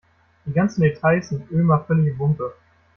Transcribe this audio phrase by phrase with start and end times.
[0.45, 2.55] Die ganzen Details sind Ömer völlig wumpe.